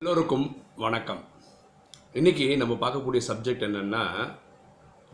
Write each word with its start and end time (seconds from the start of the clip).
எல்லோருக்கும் 0.00 0.62
வணக்கம். 0.76 1.20
இன்னைக்கு 2.12 2.56
நம்ம 2.56 2.74
பார்க்கக்கூடிய 2.74 3.20
சப்ஜெக்ட் 3.28 3.62
என்னென்னா 3.66 4.02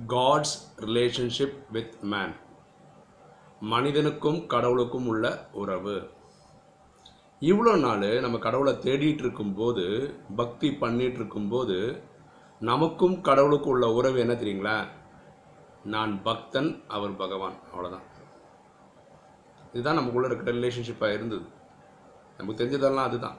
காட்ஸ் 0.07 0.55
ரிலேஷன்ஷிப் 0.77 1.59
வித் 1.73 1.95
மேன் 2.03 2.33
மனிதனுக்கும் 3.61 4.47
கடவுளுக்கும் 4.47 5.07
உள்ள 5.07 5.49
உறவு. 5.53 6.11
இவ்வளோ 7.41 7.75
நாள் 7.81 8.21
நம்ம 8.21 8.39
கடவுளை 8.39 8.73
தேடிட்டு 8.73 9.23
இருக்கும்போது 9.25 10.15
பக்தி 10.37 10.71
பண்ணிகிட்டு 10.81 11.21
இருக்கும்போது 11.23 12.03
நமக்கும் 12.61 13.21
கடவுளுக்கும் 13.21 13.73
உள்ள 13.73 13.93
உறவு 13.93 14.19
என்ன 14.19 14.33
தெரியுங்களா? 14.33 14.79
நான் 15.85 16.23
பக்தன் 16.23 16.83
அவர் 16.89 17.17
பகவான். 17.17 17.59
அவ்வளோதான் 17.75 18.09
இதுதான் 19.73 19.95
நமக்குள்ளே 19.95 20.27
இருக்கிற 20.27 20.57
ரிலேஷன்ஷிப்பாக 20.59 21.15
இருந்தது. 21.15 21.47
நமக்கு 22.39 22.65
தெரிஞ்சதெல்லாம் 22.65 23.09
அதுதான். 23.11 23.39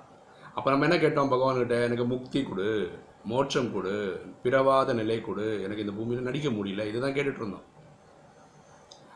அப்போ 0.56 0.70
நம்ம 0.72 0.86
என்ன 0.88 0.98
கேட்டோம் 1.02 1.34
பகவான்கிட்ட? 1.34 1.76
எனக்கு 1.88 2.06
முக்தி 2.06 2.40
கொடு 2.44 2.70
மோட்சம் 3.32 3.74
கொடு 3.74 3.96
பிறவாத 4.44 4.94
நிலை 4.94 5.22
கொடு. 5.22 5.46
எனக்கு 5.64 5.84
இந்த 5.86 5.94
பூமியில் 5.98 6.28
நடிக்க 6.28 6.50
முடியல. 6.50 6.86
இதுதான் 6.90 7.16
கேட்டுட்டு 7.18 7.42
இருந்தோம். 7.42 7.68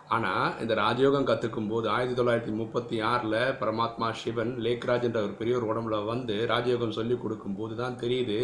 ஆனால் 0.07 0.59
இந்த 0.61 0.73
ராஜயோகம் 0.75 1.27
கற்றுக்கும் 1.29 1.69
போது 1.69 1.89
ஆயிரத்தி 1.89 2.15
தொள்ளாயிரத்தி 2.21 2.53
முப்பத்தி 2.55 3.01
ஆறில் 3.01 3.39
பரமாத்மா 3.61 4.07
சிவன் 4.11 4.53
லேக்ராஜ் 4.65 5.07
என்ற 5.07 5.19
ஒரு 5.21 5.33
பெரியவர் 5.39 5.67
உடம்புல 5.71 6.05
வந்து 6.05 6.35
ராஜயோகம் 6.51 6.97
சொல்லி 6.99 7.15
கொடுக்கும்போது 7.17 7.75
தான் 7.75 7.99
தெரியுது 8.03 8.39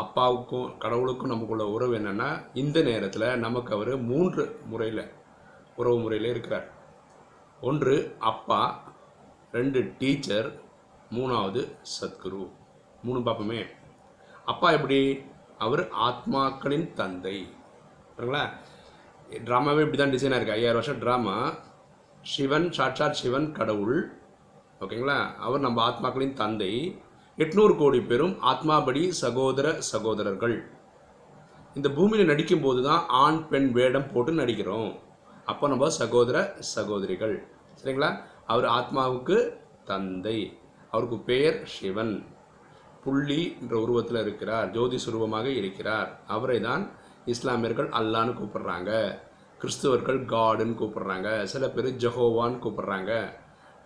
அப்பாவுக்கும் 0.00 0.78
கடவுளுக்கும் 0.78 1.32
நமக்குள்ள 1.32 1.64
உறவு 1.66 1.94
என்னென்னா 1.98 2.28
இந்த 2.54 2.80
நேரத்தில் 2.82 3.28
நமக்கு 3.38 3.74
அவர் 3.74 3.92
மூன்று 4.10 4.42
முறையில் 4.66 5.04
உறவு 5.76 5.98
முறையில் 5.98 6.30
இருக்கிறார். 6.30 6.66
ஒன்று 7.60 8.16
அப்பா 8.18 8.60
ரெண்டு 9.52 9.80
டீச்சர் 9.98 10.50
மூணாவது 11.16 11.60
சத்குரு. 11.94 12.42
மூணு 13.02 13.18
பார்ப்போமே 13.18 13.60
அப்பா 14.44 14.70
எப்படி? 14.70 15.00
அவர் 15.58 15.82
ஆத்மாக்களின் 16.08 16.92
தந்தை. 16.92 17.36
சரிங்களா 18.16 18.42
ட்ராமாவே 19.46 19.82
இப்படி 19.84 19.98
தான் 19.98 20.12
டிசைனாக 20.14 20.38
இருக்குது 20.40 20.58
ஐயாயிரம் 20.58 20.80
வருஷம் 20.80 21.02
ட்ராமா. 21.02 21.36
சிவன் 22.22 22.72
சாட்சாத் 22.72 23.18
சிவன் 23.20 23.52
கடவுள். 23.52 23.98
ஓகேங்களா? 24.80 25.18
அவர் 25.36 25.60
நம்ம 25.60 25.78
ஆத்மாக்களின் 25.88 26.32
தந்தை. 26.32 27.00
எட்நூறு 27.38 27.74
கோடி 27.76 28.00
பேரும் 28.00 28.34
ஆத்மாபடி 28.42 29.08
சகோதர 29.08 29.80
சகோதரர்கள். 29.80 30.56
இந்த 31.74 31.88
பூமியில் 31.90 32.28
நடிக்கும்போது 32.28 32.82
தான் 32.82 33.04
ஆண் 33.08 33.48
பெண் 33.48 33.72
வேடம் 33.72 34.12
போட்டு 34.12 34.32
நடிக்கிறோம். 34.32 34.90
அப்போ 35.44 35.68
நம்ம 35.68 35.90
சகோதர 35.90 36.56
சகோதரிகள். 36.74 37.36
சரிங்களா? 37.82 38.10
அவர் 38.46 38.64
ஆத்மாவுக்கு 38.64 39.36
தந்தை. 39.84 40.38
அவருக்கு 40.90 41.18
பெயர் 41.30 41.58
சிவன். 41.74 42.14
புள்ளி 43.04 43.40
என்ற 43.60 43.74
உருவத்தில் 43.84 44.20
இருக்கிறார் 44.20 44.70
ஜோதி 44.70 44.98
சுரூபமாக 45.04 45.46
இருக்கிறார். 45.60 46.08
அவரை 46.26 46.60
தான் 46.60 46.82
இஸ்லாமியர்கள் 47.34 47.88
அல்லான்னு 47.88 48.32
கூப்பிடுறாங்க. 48.40 48.90
கிறிஸ்துவர்கள் 49.60 50.18
காடுன்னு 50.34 50.74
கூப்பிடுறாங்க. 50.80 51.28
சில 51.52 51.68
பேர் 51.68 51.88
ஜஹோவான்னு 52.04 52.60
கூப்பிடுறாங்க. 52.64 53.12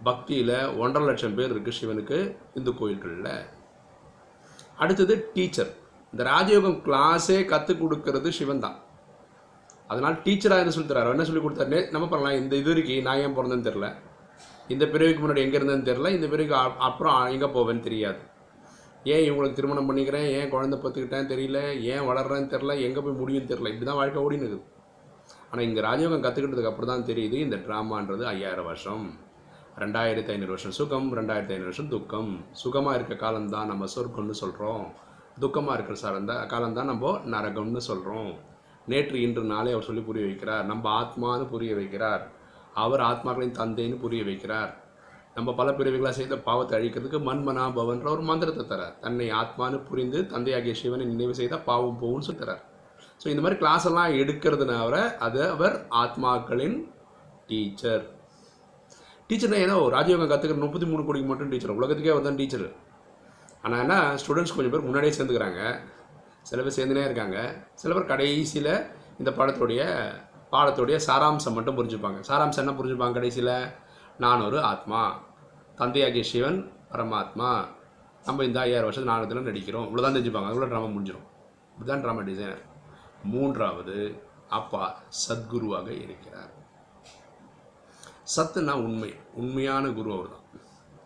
பக்தியில் 0.03 0.57
ஒன்றரை 0.83 1.05
லட்சம் 1.09 1.35
பேர் 1.35 1.53
இருக்குது 1.55 1.79
சிவனுக்கு 1.81 2.19
இந்து 2.55 2.73
கோயில்களில். 2.81 3.35
அடுத்தது 4.77 5.15
டீச்சர். 5.35 5.73
இந்த 6.13 6.23
ராஜயோகம் 6.31 6.81
கிளாஸே 6.87 7.45
கற்றுக் 7.53 7.83
கொடுக்கறது 7.83 8.29
சிவன் 8.39 8.65
தான் 8.65 8.77
அதனால் 9.93 10.17
டீச்சராக 10.25 10.63
என்ன 10.65 10.75
சொல்லி 10.77 10.95
என்ன 11.15 11.25
சொல்லி 11.29 11.43
கொடுத்தாருன்னே 11.45 11.81
நம்ம 11.91 12.09
பண்ணலாம். 12.09 12.39
இந்த 12.43 12.57
இது 12.61 12.69
வரைக்கும் 12.73 13.07
நான் 13.09 13.23
ஏன் 13.25 13.37
பிறந்தேன்னு 13.37 13.69
தெரில 13.71 13.89
இந்த 14.73 14.84
பிறவிக்கு 14.93 15.20
முன்னாடி 15.23 15.43
எங்கே 15.45 15.59
இருந்தேன்னு 15.59 15.89
தெரில 15.89 16.11
இந்த 16.17 16.27
பிறவிக்கு 16.33 16.57
அப்புறம் 16.89 17.19
எங்கே 17.34 17.48
போவேன்னு 17.57 17.87
தெரியாது. 17.89 18.20
ஏன் 19.15 19.25
இவங்களுக்கு 19.27 19.59
திருமணம் 19.59 19.89
பண்ணிக்கிறேன்? 19.89 20.29
ஏன் 20.37 20.53
குழந்தை 20.53 20.77
பத்துக்கிட்டேன் 20.84 21.29
தெரியல? 21.33 21.59
ஏன் 21.95 22.07
வளர்றேன்னு 22.11 22.53
தெரில 22.55 22.75
எங்கே 22.87 23.01
போய் 23.07 23.20
முடியும்னு 23.20 23.51
தெரில 23.51 23.70
இப்படி 23.73 23.87
தான் 23.89 24.01
வாழ்க்கை 24.01 24.20
ஓடின்னு 24.27 24.47
இருக்குது. 24.47 24.70
ஆனால் 25.51 25.67
இங்கே 25.69 25.83
ராஜயோகம் 25.89 26.25
கற்றுக்கிட்டதுக்கு 26.25 26.70
அப்புறம் 26.70 26.91
தான் 26.92 27.08
தெரியுது 27.11 27.36
இந்த 27.47 27.57
ட்ராமான்றது 27.67 28.25
ஐயாயிரம் 28.33 28.69
வருஷம். 28.70 29.05
ரெண்டாயிரத்தி 29.83 30.30
ஐநூறு 30.35 30.52
வருஷம் 30.55 30.75
சுகம் 30.79 31.08
ரெண்டாயிரத்தி 31.19 31.55
ஐநூறு 31.55 31.70
வருஷம் 31.70 31.91
துக்கம். 31.95 32.33
சுகமாக 32.63 32.96
இருக்க 32.98 33.14
காலம்தான் 33.25 33.70
நம்ம 33.73 33.89
சொர்க்கம்னு 33.95 34.36
சொல்கிறோம் 34.42 34.85
துக்கமாக 35.42 35.77
இருக்கிற 35.77 35.96
சார்ந்த 36.02 36.33
தான் 36.33 36.51
காலம்தான் 36.52 36.91
நம்ம 36.92 37.13
நரகம்னு 37.35 37.83
சொல்கிறோம் 37.91 38.33
நேற்று 38.92 39.17
இன்று 39.27 39.42
நாளே 39.52 39.73
அவர் 39.75 39.86
சொல்லி 39.89 40.02
புரிய 40.08 40.25
வைக்கிறார். 40.29 40.64
நம்ம 40.70 40.85
ஆத்மான்னு 41.01 41.46
புரிய 41.52 41.73
வைக்கிறார். 41.81 42.25
அவர் 42.83 43.02
ஆத்மாக்களின் 43.11 43.58
தந்தைன்னு 43.61 43.96
புரிய 44.05 44.23
வைக்கிறார். 44.29 44.73
நம்ம 45.36 45.52
பல 45.61 45.68
பிறவிகளாக 45.79 46.14
செய்த 46.18 46.35
பாவத்தை 46.48 46.74
அழிக்கிறதுக்கு 46.79 47.20
மன்மனா 47.29 47.64
பவன்ற 47.79 48.07
ஒரு 48.14 48.23
மந்திரத்தை 48.30 48.64
தரார். 48.73 48.95
தன்னை 49.05 49.27
ஆத்மான்னு 49.40 49.79
புரிந்து 49.89 50.18
தந்தையாகிய 50.33 50.74
சிவனை 50.80 51.07
நினைவு 51.13 51.34
செய்தால் 51.40 51.64
பாவம் 51.68 52.01
போகும்னு 52.02 52.27
சொல்லி 52.29 52.42
தரார். 52.42 52.63
ஸோ 53.23 53.27
இந்த 53.33 53.42
மாதிரி 53.45 53.58
கிளாஸ் 53.63 53.86
எல்லாம் 53.90 54.14
எடுக்கிறதுனால 54.23 54.95
அது 55.27 55.40
அவர் 55.55 55.77
ஆத்மாக்களின் 56.02 56.77
டீச்சர் 57.51 58.05
டீச்சர்னா 59.29 59.58
ஏன்னா 59.64 59.77
ராஜயோகம் 59.96 60.30
கற்றுக்கிற 60.33 60.58
முப்பத்தி 60.64 60.86
மூணு 60.90 61.02
கோடிக்கு 61.07 61.29
மட்டும் 61.30 61.52
டீச்சர் 61.52 61.79
உலகத்துக்கே 61.79 62.13
அவர் 62.14 62.27
தான் 62.29 62.39
டீச்சர் 62.40 62.67
ஆனால் 63.64 63.83
என்ன 63.84 63.95
ஸ்டூடெண்ட்ஸ் 64.23 64.55
கொஞ்சம் 64.57 64.74
பேர் 64.74 64.86
முன்னாடியே 64.86 65.13
சேர்ந்துக்கிறாங்க. 65.17 65.61
சில 66.48 66.58
பேர் 66.64 66.77
சேர்ந்துனே 66.79 67.05
இருக்காங்க. 67.08 67.39
சில 67.83 67.90
பேர் 67.96 68.11
கடைசியில் 68.11 68.73
இந்த 69.20 69.30
பாடத்துடைய 69.39 69.83
பாடத்துடைய 70.55 71.01
சாராம்சம் 71.07 71.53
மட்டும் 71.53 71.79
புரிஞ்சுப்பாங்க. 71.79 72.20
சாராம்சம் 72.29 72.57
என்ன 72.57 72.70
புரிஞ்சுப்பாங்க 72.70 73.13
கடைசியில்? 73.13 73.67
நான் 74.19 74.42
ஒரு 74.42 74.61
ஆத்மா. 74.61 75.20
தந்தையாகிய 75.77 76.23
சிவன் 76.23 76.73
பரமாத்மா. 76.91 77.69
நம்ம 78.25 78.45
இந்த 78.45 78.61
ஐயாயிரம் 78.61 78.83
வருஷத்து 78.83 79.11
நாடகத்தில் 79.11 79.47
நடிக்கிறோம். 79.47 79.85
இவ்வளோதான் 79.85 80.17
தெரிஞ்சுப்பாங்க. 80.17 80.48
அதுக்குள்ள 80.48 80.69
ட்ராமா 80.69 80.91
முடிஞ்சிடும் 80.97 81.27
இதுதான் 81.77 82.05
ட்ராமா 82.05 82.25
டிசைனர் 82.25 82.63
மூன்றாவது 83.25 84.23
அப்பா 84.48 85.03
சத்குருவாக 85.29 85.89
இருக்கிறார். 86.03 86.53
சத்துனா 88.37 88.73
உண்மை. 88.73 89.14
உண்மையான 89.35 89.89
குரு 89.89 90.13
அவர் 90.13 90.29
தான் 90.29 90.43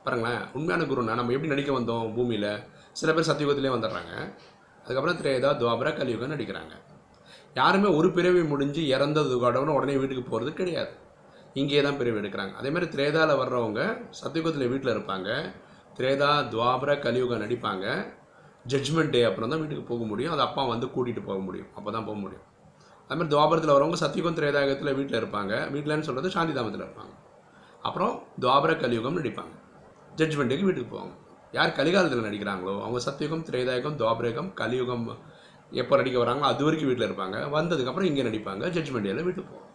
பாருங்களேன் 0.05 0.53
உண்மையான 0.53 0.91
குருனா 0.91 1.15
நம்ம 1.15 1.33
எப்படி 1.33 1.47
நடிக்க 1.47 1.73
வந்தோம் 1.73 2.15
பூமியில்? 2.15 2.63
சில 2.93 3.13
பேர் 3.13 3.29
சத்தியுகத்திலே 3.29 3.75
வந்துடுறாங்க. 3.77 4.35
அதுக்கப்புறம் 4.85 5.19
திரேதா 5.19 5.51
துவாபரா 5.61 5.97
கலியுகம் 5.97 6.31
நடிக்கிறாங்க. 6.31 6.75
யாருமே 7.57 7.89
ஒரு 7.99 8.13
பிறவி 8.13 8.43
முடிஞ்சு 8.43 8.83
இறந்தது 8.95 9.37
கடவுன்னு 9.45 9.77
உடனே 9.79 9.97
வீட்டுக்கு 9.97 10.25
போகிறது 10.31 10.53
கிடையாது. 10.53 10.93
இங்கேயே 11.55 11.83
தான் 11.83 11.99
பிறவி 12.01 12.19
எடுக்கிறாங்க. 12.21 12.53
அதே 12.55 12.71
மாதிரி 12.71 12.91
திரேதாவில் 12.95 13.41
வர்றவங்க 13.43 13.81
சத்தியகுதத்தில் 14.21 14.71
வீட்டில் 14.73 14.95
இருப்பாங்க. 14.95 15.29
திரேதா 15.99 16.51
துவாபர 16.53 16.99
கலியுகம் 17.07 17.43
நடிப்பாங்க. 17.45 17.87
ஜட்ஜ்மெண்ட் 18.73 19.11
டே 19.11 19.25
அப்புறம் 19.25 19.51
தான் 19.53 19.61
வீட்டுக்கு 19.61 19.85
போக 19.85 20.05
முடியும். 20.05 20.33
அது 20.33 20.43
அப்பா 20.43 20.63
வந்து 20.65 20.87
கூட்டிகிட்டு 20.95 21.23
போக 21.25 21.39
முடியும். 21.39 21.69
அப்போ 21.77 21.91
தான் 21.91 22.05
போக 22.05 22.19
முடியும். 22.19 22.45
அது 23.11 23.17
மாதிரி 23.19 23.33
துவாபரத்தில் 23.35 23.75
வரவங்க 23.77 23.99
சத்தியுகம் 24.05 24.37
திரேதாயகத்தில் 24.39 24.97
வீட்டில் 24.99 25.19
இருப்பாங்க. 25.21 25.53
வீட்டிலன்னு 25.75 26.07
சொல்கிறது 26.09 26.31
சாந்தி 26.31 26.53
தாமத்தில் 26.59 26.85
இருப்பாங்க. 26.87 27.13
அப்புறம் 27.83 28.23
துவாபர 28.41 28.77
கலியுகம் 28.77 29.19
நடிப்பாங்க. 29.19 29.55
ஜட்ஜ்மெண்ட்டுக்கு 30.17 30.69
வீட்டுக்கு 30.69 30.97
போவாங்க. 30.97 31.15
யார் 31.53 31.77
கலிகாலத்தில் 31.79 32.27
நடிக்கிறாங்களோ 32.29 32.75
அவங்க 32.85 33.01
சத்தியுகம் 33.09 33.45
திரேதாயகம் 33.49 33.97
துவாபரகம் 34.01 34.53
கலியுகம் 34.55 35.05
எப்போ 35.73 35.95
நடிக்க 36.01 36.19
வராங்களோ 36.23 36.51
அது 36.53 36.63
வரைக்கும் 36.67 36.91
வீட்டில் 36.91 37.09
இருப்பாங்க. 37.09 37.39
வந்ததுக்கப்புறம் 37.57 38.09
இங்கே 38.11 38.27
நடிப்பாங்க. 38.29 38.65
ஜட்ஜ்மெண்ட் 38.77 39.09
டேல 39.09 39.25
வீட்டுக்கு 39.29 39.53
போவாங்க 39.55 39.67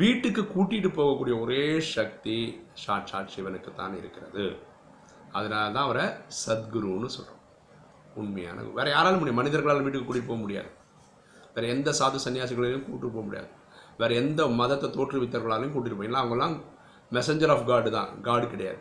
வீட்டுக்கு 0.00 0.42
கூட்டிகிட்டு 0.54 0.90
போகக்கூடிய 0.98 1.34
ஒரே 1.44 1.62
சக்தி 1.94 2.38
சாட்சாட் 2.82 3.32
சிவனுக்கு 3.34 3.70
தான் 3.80 3.94
இருக்கிறது. 4.00 4.44
அதனால 5.38 5.64
தான் 5.76 5.86
அவரை 5.88 6.06
சத்குருன்னு 6.42 7.08
சொல்கிறோம் 7.16 7.44
உண்மையான 8.20 8.66
வேறு 8.78 8.92
யாராலும் 8.96 9.20
முடியும். 9.22 9.40
மனிதர்களால் 9.40 9.84
வீட்டுக்கு 9.86 10.08
கூட்டிகிட்டு 10.08 10.32
போக 10.32 10.40
முடியாது. 10.44 10.70
வேறு 11.54 11.72
எந்த 11.74 11.90
சாது 12.00 12.18
சன்னியாசிகளையும் 12.24 12.84
கூப்பிட்டு 12.86 13.14
போக 13.14 13.24
முடியாது. 13.28 13.48
வேறு 14.02 14.14
எந்த 14.22 14.40
மதத்தை 14.60 14.88
தோற்றுவித்தவர்களாலையும் 14.96 15.74
கூட்டிகிட்டு 15.74 16.00
போயிடலாம் 16.00 16.24
அவங்களாம் 16.24 16.56
மெசஞ்சர் 17.16 17.52
ஆஃப் 17.54 17.66
காடு 17.70 17.90
தான். 17.98 18.10
காடு 18.28 18.46
கிடையாது. 18.52 18.80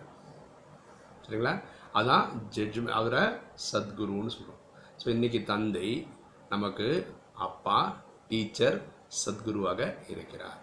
சரிங்களா? 1.25 1.53
அதான் 1.99 2.25
ஜட்ஜ் 2.55 2.79
அவரை 2.99 3.23
சத்குருன்னு 3.69 4.33
சொல்கிறோம் 4.35 4.61
ஸோ 5.01 5.07
இன்றைக்கி 5.15 5.39
தந்தை 5.51 5.87
நமக்கு 6.53 6.87
அப்பா 7.45 7.79
டீச்சர் 8.29 8.77
சத்குருவாக 9.21 9.81
இருக்கிறார். 10.13 10.59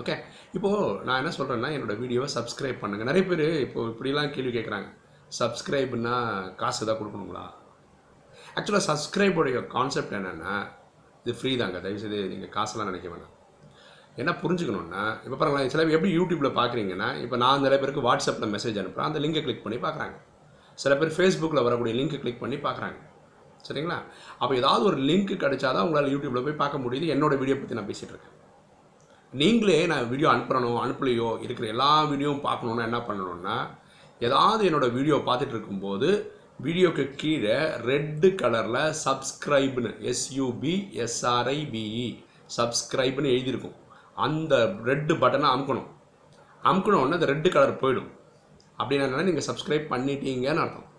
ஓகே 0.00 0.14
இப்போது 0.56 0.78
நான் 1.06 1.20
என்ன 1.22 1.32
சொல்கிறேன்னா 1.38 1.70
என்னோட 1.76 1.94
வீடியோவை 2.02 2.28
சப்ஸ்கிரைப் 2.36 2.82
பண்ணுங்கள் 2.82 3.08
நிறைய 3.10 3.24
பேர் 3.30 3.44
இப்போ 3.66 3.80
இப்படிலாம் 3.90 4.32
கேள்வி 4.36 4.52
கேட்குறாங்க 4.56 4.88
சப்ஸ்கிரைப்னா 5.40 6.14
காசு 6.62 6.88
தான் 6.88 7.00
கொடுக்கணுங்களா? 7.00 7.44
ஆக்சுவலாக 8.56 8.84
சப்ஸ்கிரைபோடைய 8.90 9.58
கான்செப்ட் 9.74 10.16
என்னென்னா 10.18 10.54
இது 11.24 11.34
ஃப்ரீ 11.40 11.52
தாங்க. 11.62 11.78
தயவுசெய்து 11.84 12.20
நீங்கள் 12.32 12.52
காசெல்லாம் 12.56 12.90
நினைக்க 12.90 13.08
வேணாம். 13.12 13.34
என்ன 14.20 14.30
புரிஞ்சுக்கணுன்னா 14.42 15.02
இப்போ 15.24 15.36
பாருங்களேன் 15.36 15.72
சில 15.74 15.82
பேர் 15.84 15.96
எப்படி 15.98 16.12
யூடியூப்பில் 16.18 16.56
பார்க்குறீங்கன்னா 16.60 17.08
இப்போ 17.24 17.36
நான் 17.44 17.64
நிறைய 17.66 17.78
பேருக்கு 17.82 18.06
வாட்ஸ்அப்பில் 18.08 18.52
மெசேஜ் 18.56 18.80
அனுப்புகிறேன் 18.82 19.10
அந்த 19.10 19.20
லிங்கை 19.24 19.42
கிளிக் 19.44 19.64
பண்ணி 19.66 19.78
பார்க்குறாங்க 19.86 20.16
சில 20.78 20.94
பேர் 21.00 21.16
ஃபேஸ்புக்கில் 21.18 21.66
வரக்கூடிய 21.68 21.94
லிங்கை 22.00 22.18
கிளிக் 22.24 22.42
பண்ணி 22.42 22.58
பார்க்குறாங்க 22.66 22.98
சரிங்களா? 23.68 23.98
அப்போ 24.40 24.52
ஏதாவது 24.60 24.84
ஒரு 24.90 24.98
லிங்க் 25.08 25.32
கிடைச்சாதான் 25.44 25.86
உங்களால் 25.86 26.12
யூடியூப்பில் 26.12 26.46
போய் 26.46 26.60
பார்க்க 26.62 26.84
முடியுது. 26.84 27.06
என்னோட 27.14 27.34
வீடியோ 27.40 27.56
பற்றி 27.58 27.78
நான் 27.78 27.90
பேசிகிட்டு 27.90 28.14
இருக்கேன். 28.14 28.36
நீங்களே 29.32 29.86
நான் 29.86 30.08
வீடியோ 30.08 30.28
அனுப்புறனோ 30.32 30.70
அனுப்பலையோ 30.84 31.28
இருக்கிற 31.44 31.66
எல்லா 31.74 31.90
வீடியோவும் 32.12 32.44
பார்க்கணுன்னா 32.46 32.86
என்ன 32.88 33.00
பண்ணணும்னா 33.08 33.56
ஏதாவது 34.28 34.62
என்னோட 34.68 34.86
வீடியோ 34.96 35.16
பார்த்துட்டு 35.28 35.54
இருக்கும்போது 35.56 36.08
வீடியோக்கு 36.64 37.04
கீழே 37.20 37.58
ரெட்டு 37.90 38.28
கலரில் 38.40 38.82
சப்ஸ்கிரைப்னு 39.04 39.90
எஸ்யூபி 40.12 40.74
எஸ்ஆர்ஐபிஇ 41.04 42.08
சப்ஸ்கிரைப்னு 42.56 43.32
எழுதியிருக்கும். 43.34 43.76
அந்த 44.26 44.54
ரெட்டு 44.88 45.14
பட்டனை 45.22 45.48
அமுக்கணும். 45.54 45.88
அமுக்கணுன்னா 46.70 47.16
அந்த 47.18 47.28
ரெட்டு 47.32 47.50
கலர் 47.54 47.80
போயிடும். 47.82 48.10
அப்படின்னா 48.80 49.22
நீங்கள் 49.28 49.48
சப்ஸ்கிரைப் 49.50 49.86
பண்ணிட்டீங்கன்னு 49.94 50.62
அர்த்தம். 50.64 50.89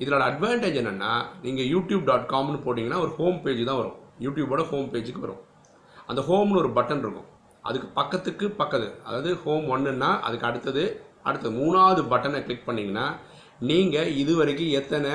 இதோட 0.00 0.22
அட்வான்டேஜ் 0.26 0.78
என்னென்னா 0.80 1.12
நீங்கள் 1.42 1.68
யூடியூப் 1.70 2.04
டாட் 2.04 2.30
காம்னு 2.30 2.60
போட்டிங்கன்னா 2.64 3.00
ஒரு 3.00 3.12
ஹோம் 3.16 3.38
பேஜ் 3.42 3.62
தான் 3.64 3.80
வரும் 3.80 3.98
யூடியூபோட 4.20 4.62
ஹோம் 4.70 4.88
பேஜுக்கு 4.92 5.20
வரும் 5.20 5.42
அந்த 6.08 6.20
ஹோம்னு 6.28 6.60
ஒரு 6.60 6.70
பட்டன் 6.78 7.02
இருக்கும் 7.02 7.28
அதுக்கு 7.64 7.88
பக்கத்துக்கு 7.94 8.46
பக்கத்து 8.60 8.88
அதாவது 9.06 9.30
ஹோம் 9.42 9.66
ஒன்றுன்னா 9.70 10.10
அதுக்கு 10.20 10.46
அடுத்தது 10.46 10.84
அடுத்தது 11.24 11.52
மூணாவது 11.56 12.02
பட்டனை 12.12 12.40
கிளிக் 12.42 12.66
பண்ணிங்கன்னா 12.68 13.06
நீங்கள் 13.62 14.12
இது 14.16 14.32
வரைக்கும் 14.36 14.72
எத்தனை 14.72 15.12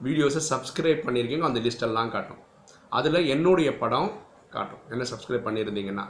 வீடியோஸை 0.00 0.42
சப்ஸ்கிரைப் 0.50 1.04
பண்ணியிருக்கீங்க 1.06 1.48
அந்த 1.48 1.60
லிஸ்டெல்லாம் 1.60 2.10
காட்டும் 2.10 2.40
அதில் 2.92 3.28
என்னுடைய 3.28 3.70
படம் 3.78 4.10
காட்டும் 4.52 4.82
என்ன 4.90 5.04
சப்ஸ்கிரைப் 5.10 5.46
பண்ணியிருந்தீங்கன்னா 5.46 6.04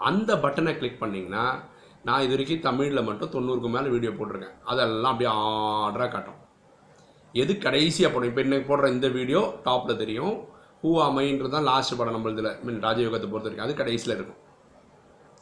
அந்த 0.00 0.30
பட்டனை 0.36 0.72
கிளிக் 0.76 1.02
பண்ணிங்கன்னா 1.02 1.44
நான் 2.04 2.22
இது 2.22 2.34
வரைக்கும் 2.34 2.66
தமிழில் 2.66 3.06
மட்டும் 3.08 3.32
தொண்ணூறுக்கு 3.32 3.70
மேலே 3.70 3.88
வீடியோ 3.88 4.12
போட்டிருக்கேன் 4.12 4.56
அதெல்லாம் 4.64 5.12
அப்படியே 5.12 5.32
ஆர்டராக 5.80 6.10
காட்டும் 6.12 6.39
எது 7.34 7.52
கடைசியாக 7.64 8.10
போடணும் 8.12 8.30
இப்போ 8.30 8.42
இன்னைக்கு 8.46 8.68
போடுற 8.70 8.86
இந்த 8.96 9.08
வீடியோ 9.16 9.40
டாப்பில் 9.66 10.00
தெரியும். 10.02 10.34
ஹூ 10.82 10.90
அமைன்றது 11.06 11.54
தான் 11.54 11.66
லாஸ்ட் 11.70 11.96
படம் 11.98 12.16
நம்மளதில் 12.16 12.50
மீன் 12.66 12.80
ராஜயோகத்தை 12.86 13.28
பொறுத்த 13.32 13.48
வரைக்கும். 13.48 13.66
அது 13.66 13.74
கடைசியில் 13.80 14.14
இருக்கும். 14.16 14.38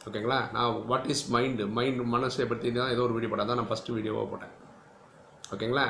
ஓகேங்களா 0.07 0.39
நான் 0.55 0.75
வாட் 0.89 1.07
இஸ் 1.13 1.23
மைண்டு 1.35 1.63
மைண்ட் 1.77 2.01
மனசை 2.15 2.45
பற்றி 2.51 2.67
தான் 2.79 2.91
ஏதோ 2.95 3.03
ஒரு 3.07 3.15
வீடியோ 3.15 3.29
போட்டேன். 3.31 3.49
தான் 3.51 3.59
நான் 3.61 3.69
ஃபஸ்ட்டு 3.71 3.95
வீடியோவாக 3.97 4.27
போட்டேன். 4.31 4.53
ஓகேங்களா 5.53 5.85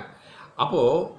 அப்போது 0.63 1.17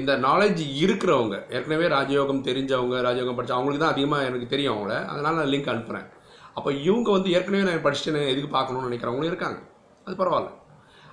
இந்த 0.00 0.12
நாலேஜ் 0.26 0.62
இருக்கிறவங்க 0.84 1.36
ஏற்கனவே 1.56 1.86
ராஜயோகம் 1.96 2.42
தெரிஞ்சவங்க 2.48 2.96
ராஜயோகம் 3.08 3.38
படித்த 3.38 3.56
அவங்களுக்கு 3.58 3.84
தான் 3.84 3.94
அதிகமாக 3.94 4.28
எனக்கு 4.30 4.46
தெரியும் 4.54 4.74
அவங்கள. 4.74 4.94
அதனால் 5.12 5.38
நான் 5.40 5.52
லிங்க் 5.54 5.72
அனுப்புகிறேன் 5.74 6.08
அப்போ 6.56 6.70
இவங்க 6.86 7.08
வந்து 7.16 7.28
ஏற்கனவே 7.36 7.66
நான் 7.68 7.84
படிச்சுட்டு 7.86 8.22
எதுக்கு 8.32 8.50
பார்க்கணும்னு 8.56 8.88
நினைக்கிறவங்களும் 8.88 9.30
இருக்காங்க. 9.32 9.58
அது 10.06 10.14
பரவாயில்ல. 10.22 10.50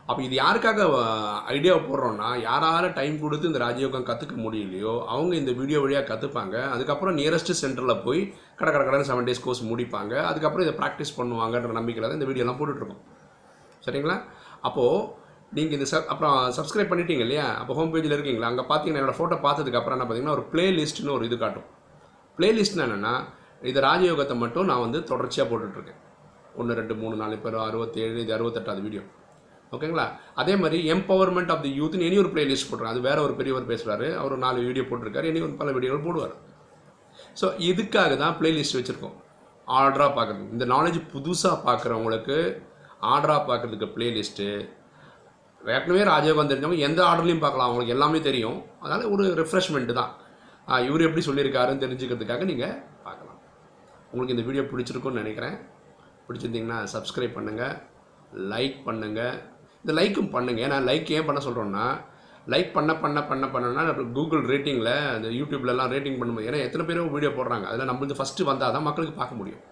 அப்போ 0.09 0.21
இது 0.27 0.35
யாருக்காக 0.41 0.85
ஐடியாவை 1.55 1.81
போடுறோன்னா 1.87 2.29
யாரால 2.45 2.85
டைம் 2.99 3.15
கொடுத்து 3.23 3.49
இந்த 3.49 3.59
ராஜயோகம் 3.65 4.05
கற்றுக்க 4.07 4.35
முடியலையோ 4.45 4.93
அவங்க 5.13 5.33
இந்த 5.41 5.51
வீடியோ 5.59 5.79
வழியாக 5.83 6.07
கற்றுப்பாங்க 6.11 6.55
அதுக்கப்புறம் 6.73 7.15
நியரஸ்ட் 7.19 7.51
சென்டரில் 7.61 8.01
போய் 8.05 8.21
கடை 8.59 8.71
கடை 8.71 8.83
கடன் 8.87 9.07
செவன் 9.09 9.27
டேஸ் 9.27 9.43
கோர்ஸ் 9.45 9.61
முடிப்பாங்க. 9.71 10.13
அதுக்கப்புறம் 10.29 10.65
இதை 10.67 10.73
ப்ராக்டிஸ் 10.81 11.13
பண்ணுவாங்கன்ற 11.19 11.73
நம்பிக்கையில் 11.79 12.09
தான் 12.09 12.19
இந்த 12.19 12.29
வீடியோலாம் 12.29 12.59
போட்டுட்ருக்கோம். 12.61 13.03
சரிங்களா? 13.85 14.17
அப்போது 14.69 15.05
நீங்கள் 15.57 15.77
இந்த 15.79 15.87
சப் 15.91 16.09
அப்புறம் 16.13 16.39
சப்ஸ்கிரைப் 16.57 16.91
பண்ணிட்டீங்க 16.93 17.23
இல்லையா? 17.27 17.45
அப்போ 17.61 17.75
ஹோம் 17.77 17.93
பேஜில் 17.93 18.15
இருக்கீங்களா? 18.17 18.49
அங்கே 18.51 18.65
பார்த்தீங்கன்னா 18.71 19.01
என்னோடய 19.01 19.19
ஃபோட்டோ 19.19 19.37
பார்த்ததுக்கப்புறம் 19.45 19.97
என்ன 19.97 20.07
பார்த்தீங்கன்னா 20.07 20.35
ஒரு 20.39 20.45
பிளேலிஸ்ட்னு 20.55 21.15
ஒரு 21.17 21.25
இது 21.29 21.37
காட்டும். 21.43 21.69
பிளேலிஸ்ட்னா 22.39 22.85
என்னென்னா 22.87 23.13
இது 23.71 23.79
ராஜயோகத்தை 23.89 24.37
மட்டும் 24.43 24.69
நான் 24.71 24.83
வந்து 24.87 25.01
தொடர்ச்சியாக 25.13 25.47
போட்டுட்ருக்கேன். 25.51 26.01
ஒன்று 26.59 26.79
ரெண்டு 26.81 26.95
மூணு 27.03 27.15
நாலு 27.23 27.41
பேர் 27.45 27.57
அறுபத்தேழு 27.69 28.21
இது 28.25 28.37
அறுபத்தெட்டாவது 28.37 28.83
வீடியோ 28.87 29.05
ஓகேங்களா? 29.75 30.05
அதே 30.41 30.53
மாதிரி 30.61 30.77
எம்பவர்மெண்ட் 30.93 31.51
ஆஃப் 31.53 31.63
தி 31.65 31.71
யூத்னு 31.79 32.05
இனி 32.09 32.17
ஒரு 32.23 32.31
பிளேலிஸ்ட் 32.35 32.69
போடுறாரு 32.69 32.91
அது 32.93 33.01
வேற 33.07 33.17
ஒரு 33.25 33.33
பெரியவர் 33.39 33.69
பேசுகிறாரு 33.71 34.07
அவர் 34.19 34.33
ஒரு 34.35 34.43
நாலு 34.45 34.65
வீடியோ 34.69 34.85
போட்டிருக்காரு. 34.89 35.29
இனி 35.31 35.41
ஒரு 35.47 35.55
பல 35.59 35.71
வீடியோகள் 35.77 36.05
போடுவார். 36.07 36.33
ஸோ 37.39 37.47
இதுக்காக 37.69 38.13
தான் 38.23 38.35
பிளேலிஸ்ட் 38.39 38.77
வச்சுருக்கோம். 38.77 39.17
ஆர்டராக 39.79 40.11
பார்க்குறது 40.17 40.53
இந்த 40.55 40.65
நாலேஜ் 40.73 40.99
புதுசாக 41.13 41.57
பார்க்குறவங்களுக்கு 41.67 42.37
ஆர்டராக 43.13 43.41
பார்க்குறதுக்கு 43.49 43.87
பிளேலிஸ்ட்டு 43.95 44.47
ஏற்கனவே 45.75 46.03
ராஜயோகம் 46.13 46.49
தெரிஞ்சவங்க 46.51 46.87
எந்த 46.87 46.99
ஆர்டர்லையும் 47.09 47.43
பார்க்கலாம். 47.43 47.67
அவங்களுக்கு 47.67 47.95
எல்லாமே 47.95 48.19
தெரியும். 48.29 48.57
அதனால் 48.83 49.11
ஒரு 49.13 49.23
ரெஃப்ரெஷ்மெண்ட்டு 49.41 49.95
தான். 50.01 50.11
இவர் 50.87 51.05
எப்படி 51.07 51.23
சொல்லியிருக்காருன்னு 51.27 51.83
தெரிஞ்சுக்கிறதுக்காக 51.83 52.45
நீங்கள் 52.51 52.75
பார்க்கலாம். 53.05 53.39
உங்களுக்கு 54.11 54.35
இந்த 54.35 54.45
வீடியோ 54.47 54.63
பிடிச்சிருக்கும்னு 54.71 55.21
நினைக்கிறேன். 55.23 55.55
பிடிச்சிருந்தீங்கன்னா 56.27 56.79
சப்ஸ்கிரைப் 56.95 57.37
பண்ணுங்கள் 57.37 57.75
லைக் 58.51 58.77
பண்ணுங்கள் 58.87 59.37
இந்த 59.83 59.93
லைக்கும் 59.99 60.31
பண்ணுங்கள் 60.35 60.65
ஏன்னா 60.67 60.77
லைக் 60.89 61.11
ஏன் 61.17 61.27
பண்ண 61.27 61.41
சொல்கிறோன்னா 61.47 61.85
லைக் 62.51 62.69
பண்ண 62.75 62.91
பண்ண 63.03 63.19
பண்ண 63.29 63.45
பண்ணனா 63.53 63.81
கூகுள் 64.17 64.43
ரேட்டிங்கில் 64.51 64.93
அந்த 65.15 65.27
யூடியூப்லலாம் 65.39 65.91
ரேட்டிங் 65.93 66.19
பண்ணும்போது 66.21 66.47
ஏன்னா 66.49 66.59
எத்தனை 66.67 66.83
பேரும் 66.89 67.11
வீடியோ 67.15 67.31
போடுறாங்க. 67.37 67.65
அதில் 67.71 67.89
நம்மளுக்கு 67.89 68.19
ஃபஸ்ட்டு 68.19 68.47
வந்தால் 68.49 68.75
தான் 68.75 68.85
மக்களுக்கு 68.87 69.15
பார்க்க 69.21 69.39
முடியும். 69.41 69.63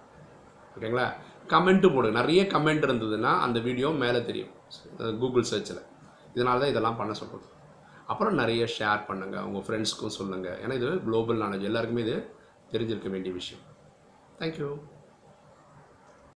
ஓகேங்களா 0.75 1.07
கமெண்ட்டு 1.54 1.89
போடு 1.95 2.09
நிறைய 2.19 2.42
கமெண்ட் 2.54 2.86
இருந்ததுன்னா 2.88 3.31
அந்த 3.45 3.57
வீடியோ 3.68 3.89
மேலே 4.04 4.19
தெரியும். 4.30 4.51
கூகுள் 5.21 5.50
சர்ச்சில் 5.51 5.81
இதனால 6.36 6.62
தான் 6.63 6.74
இதெல்லாம் 6.74 7.00
பண்ண 7.00 7.13
சொல்கிறது 7.21 7.48
அப்புறம் 8.12 8.36
நிறைய 8.42 8.63
ஷேர் 8.77 9.01
பண்ணுங்கள் 9.07 9.45
உங்கள் 9.48 9.65
ஃப்ரெண்ட்ஸ்க்கும் 9.68 10.15
சொல்லுங்கள் 10.19 10.59
ஏன்னா 10.63 10.75
இது 10.80 10.89
குளோபல் 11.07 11.42
நாலேஜ் 11.44 11.65
எல்லாருக்குமே 11.69 12.04
இது 12.07 12.18
தெரிஞ்சிருக்க 12.74 13.09
வேண்டிய 13.15 13.33
விஷயம். 13.39 13.63
தேங்க்யூ 14.42 14.69